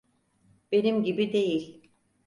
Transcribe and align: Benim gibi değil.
Benim 0.71 1.03
gibi 1.03 1.33
değil. 1.33 1.91